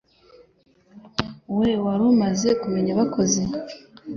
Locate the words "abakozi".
2.95-3.41